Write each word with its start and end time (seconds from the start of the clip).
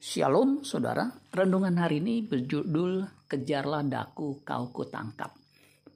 Shalom 0.00 0.64
saudara, 0.64 1.12
renungan 1.28 1.76
hari 1.76 2.00
ini 2.00 2.24
berjudul 2.24 3.04
Kejarlah 3.28 3.84
daku 3.84 4.40
kau 4.40 4.72
kutangkap. 4.72 5.36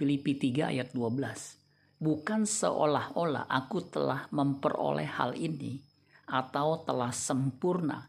Filipi 0.00 0.40
3 0.40 0.72
ayat 0.72 0.96
12. 0.96 2.00
Bukan 2.00 2.48
seolah-olah 2.48 3.44
aku 3.44 3.92
telah 3.92 4.24
memperoleh 4.32 5.04
hal 5.04 5.36
ini 5.36 5.84
atau 6.24 6.80
telah 6.80 7.12
sempurna, 7.12 8.08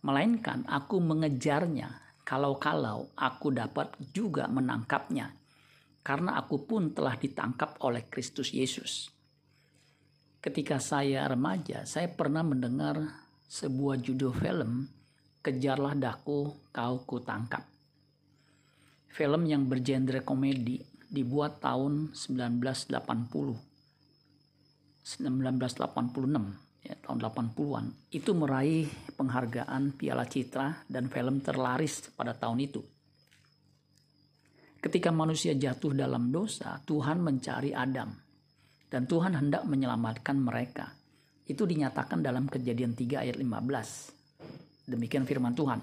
melainkan 0.00 0.64
aku 0.64 1.04
mengejarnya 1.04 1.92
kalau-kalau 2.24 3.12
aku 3.12 3.52
dapat 3.52 3.92
juga 4.16 4.48
menangkapnya, 4.48 5.36
karena 6.00 6.40
aku 6.40 6.64
pun 6.64 6.96
telah 6.96 7.12
ditangkap 7.12 7.76
oleh 7.84 8.08
Kristus 8.08 8.56
Yesus. 8.56 9.12
Ketika 10.40 10.80
saya 10.80 11.28
remaja, 11.28 11.84
saya 11.84 12.08
pernah 12.08 12.40
mendengar 12.40 13.20
sebuah 13.44 14.00
judul 14.00 14.32
film 14.32 14.96
Kejarlah 15.46 15.94
daku, 15.94 16.50
kau 16.74 17.06
kutangkap. 17.06 17.62
Film 19.14 19.46
yang 19.46 19.70
bergenre 19.70 20.26
komedi 20.26 20.82
dibuat 21.06 21.62
tahun 21.62 22.10
1980. 22.10 22.90
1986 25.06 26.82
ya, 26.82 26.98
tahun 26.98 27.18
80-an 27.22 27.86
itu 28.10 28.34
meraih 28.34 28.90
penghargaan 29.14 29.94
Piala 29.94 30.26
Citra 30.26 30.82
dan 30.90 31.06
film 31.06 31.38
terlaris 31.38 32.10
pada 32.18 32.34
tahun 32.34 32.66
itu. 32.66 32.82
Ketika 34.82 35.14
manusia 35.14 35.54
jatuh 35.54 35.94
dalam 35.94 36.34
dosa, 36.34 36.82
Tuhan 36.82 37.22
mencari 37.22 37.70
Adam 37.70 38.10
dan 38.90 39.06
Tuhan 39.06 39.38
hendak 39.38 39.62
menyelamatkan 39.62 40.42
mereka. 40.42 40.90
Itu 41.46 41.70
dinyatakan 41.70 42.18
dalam 42.18 42.50
Kejadian 42.50 42.98
3 42.98 43.22
ayat 43.22 43.38
15. 43.38 44.15
Demikian 44.86 45.26
firman 45.26 45.52
Tuhan. 45.52 45.82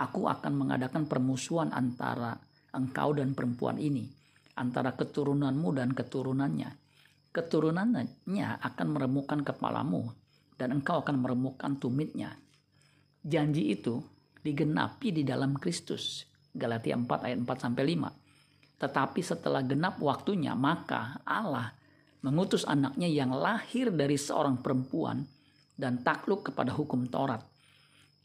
Aku 0.00 0.24
akan 0.24 0.52
mengadakan 0.56 1.04
permusuhan 1.04 1.76
antara 1.76 2.32
engkau 2.72 3.12
dan 3.12 3.36
perempuan 3.36 3.76
ini, 3.76 4.08
antara 4.56 4.96
keturunanmu 4.96 5.68
dan 5.76 5.92
keturunannya. 5.92 6.72
Keturunannya 7.30 8.48
akan 8.64 8.86
meremukkan 8.96 9.44
kepalamu, 9.44 10.08
dan 10.56 10.80
engkau 10.80 11.04
akan 11.04 11.20
meremukkan 11.20 11.76
tumitnya. 11.76 12.32
Janji 13.20 13.76
itu 13.76 14.00
digenapi 14.40 15.12
di 15.12 15.22
dalam 15.22 15.52
Kristus. 15.60 16.24
Galatia 16.50 16.96
4 16.96 17.06
ayat 17.28 17.38
4 17.44 17.64
sampai 17.68 17.84
5. 17.94 18.80
Tetapi 18.80 19.20
setelah 19.20 19.60
genap 19.60 20.00
waktunya, 20.00 20.56
maka 20.56 21.20
Allah 21.28 21.76
mengutus 22.24 22.64
anaknya 22.64 23.06
yang 23.06 23.36
lahir 23.36 23.92
dari 23.92 24.16
seorang 24.16 24.64
perempuan 24.64 25.20
dan 25.76 26.00
takluk 26.00 26.48
kepada 26.48 26.72
hukum 26.72 27.04
Taurat 27.08 27.44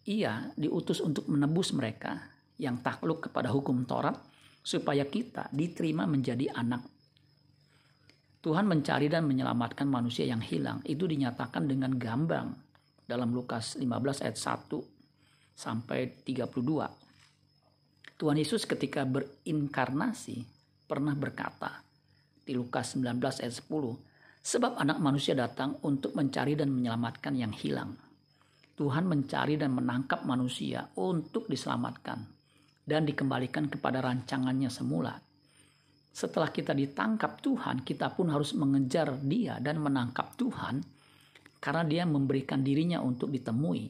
ia 0.05 0.53
diutus 0.53 1.01
untuk 1.01 1.25
menebus 1.25 1.73
mereka 1.73 2.21
yang 2.61 2.79
takluk 2.79 3.25
kepada 3.29 3.49
hukum 3.51 3.83
Taurat 3.89 4.15
supaya 4.61 5.05
kita 5.05 5.49
diterima 5.49 6.05
menjadi 6.05 6.49
anak. 6.53 6.85
Tuhan 8.45 8.69
mencari 8.69 9.09
dan 9.09 9.25
menyelamatkan 9.25 9.89
manusia 9.89 10.29
yang 10.29 10.41
hilang. 10.41 10.77
Itu 10.85 11.09
dinyatakan 11.09 11.65
dengan 11.65 11.97
gambang 11.97 12.53
dalam 13.09 13.33
Lukas 13.33 13.73
15 13.77 14.21
ayat 14.21 14.37
1 14.37 15.57
sampai 15.57 16.13
32. 16.21 16.53
Tuhan 18.15 18.37
Yesus 18.37 18.69
ketika 18.69 19.01
berinkarnasi 19.03 20.45
pernah 20.85 21.17
berkata 21.17 21.81
di 22.45 22.53
Lukas 22.53 22.93
19 22.93 23.17
ayat 23.41 23.55
10, 23.57 23.65
sebab 24.45 24.77
anak 24.77 25.01
manusia 25.01 25.33
datang 25.33 25.81
untuk 25.81 26.13
mencari 26.13 26.53
dan 26.53 26.69
menyelamatkan 26.69 27.33
yang 27.33 27.49
hilang. 27.49 27.97
Tuhan 28.75 29.07
mencari 29.07 29.55
dan 29.55 29.71
menangkap 29.71 30.27
manusia 30.27 30.83
untuk 30.99 31.47
diselamatkan 31.47 32.19
dan 32.83 33.07
dikembalikan 33.07 33.71
kepada 33.71 34.03
rancangannya 34.03 34.67
semula. 34.67 35.15
Setelah 36.11 36.51
kita 36.51 36.75
ditangkap 36.75 37.39
Tuhan, 37.39 37.87
kita 37.87 38.11
pun 38.11 38.35
harus 38.35 38.51
mengejar 38.51 39.15
Dia 39.23 39.63
dan 39.63 39.79
menangkap 39.79 40.35
Tuhan 40.35 40.83
karena 41.63 41.83
Dia 41.87 42.03
memberikan 42.03 42.67
dirinya 42.67 42.99
untuk 42.99 43.31
ditemui. 43.31 43.87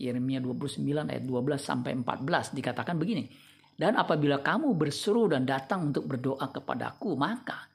Yeremia 0.00 0.40
29 0.40 0.80
ayat 1.04 1.24
12 1.28 1.60
sampai 1.60 1.92
14 1.92 2.56
dikatakan 2.56 2.96
begini. 2.96 3.28
Dan 3.76 4.00
apabila 4.00 4.40
kamu 4.40 4.72
berseru 4.72 5.28
dan 5.28 5.44
datang 5.44 5.92
untuk 5.92 6.08
berdoa 6.08 6.48
kepadaku, 6.48 7.12
maka 7.12 7.68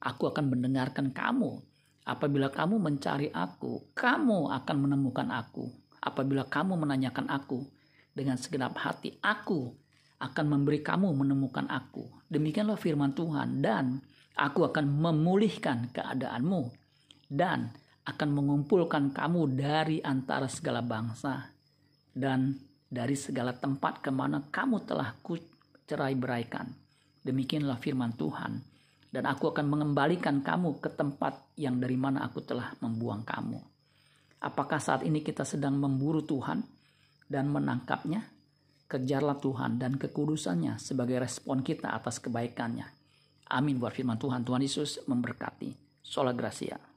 aku 0.00 0.32
akan 0.32 0.48
mendengarkan 0.48 1.12
kamu. 1.12 1.60
Apabila 2.08 2.48
kamu 2.48 2.80
mencari 2.80 3.28
aku, 3.28 3.92
kamu 3.92 4.48
akan 4.48 4.76
menemukan 4.80 5.28
aku 5.28 5.89
apabila 6.00 6.48
kamu 6.48 6.76
menanyakan 6.80 7.28
aku 7.28 7.64
dengan 8.12 8.36
segenap 8.40 8.76
hati, 8.80 9.16
aku 9.20 9.72
akan 10.20 10.46
memberi 10.48 10.84
kamu 10.84 11.12
menemukan 11.16 11.64
aku. 11.68 12.04
Demikianlah 12.28 12.76
firman 12.76 13.16
Tuhan 13.16 13.64
dan 13.64 14.00
aku 14.36 14.68
akan 14.68 14.84
memulihkan 14.88 15.88
keadaanmu 15.92 16.62
dan 17.30 17.72
akan 18.04 18.28
mengumpulkan 18.32 19.12
kamu 19.12 19.56
dari 19.56 20.00
antara 20.04 20.50
segala 20.50 20.82
bangsa 20.82 21.48
dan 22.10 22.58
dari 22.90 23.14
segala 23.14 23.54
tempat 23.54 24.02
ke 24.02 24.10
mana 24.10 24.42
kamu 24.50 24.82
telah 24.82 25.14
kucerai 25.22 26.18
beraikan. 26.18 26.66
Demikianlah 27.22 27.78
firman 27.78 28.16
Tuhan. 28.16 28.66
Dan 29.10 29.26
aku 29.26 29.50
akan 29.50 29.66
mengembalikan 29.66 30.38
kamu 30.38 30.78
ke 30.78 30.86
tempat 30.94 31.58
yang 31.58 31.82
dari 31.82 31.98
mana 31.98 32.30
aku 32.30 32.46
telah 32.46 32.70
membuang 32.78 33.26
kamu. 33.26 33.58
Apakah 34.40 34.80
saat 34.80 35.04
ini 35.04 35.20
kita 35.20 35.44
sedang 35.44 35.76
memburu 35.76 36.24
Tuhan 36.24 36.64
dan 37.28 37.52
menangkapnya? 37.52 38.24
Kejarlah 38.88 39.36
Tuhan 39.36 39.76
dan 39.76 40.00
kekudusannya 40.00 40.80
sebagai 40.80 41.20
respon 41.20 41.60
kita 41.60 41.92
atas 41.92 42.18
kebaikannya. 42.24 42.88
Amin 43.52 43.76
buat 43.76 43.92
firman 43.92 44.16
Tuhan. 44.16 44.40
Tuhan 44.40 44.64
Yesus 44.64 45.04
memberkati. 45.04 46.00
Sola 46.00 46.32
Gracia. 46.32 46.80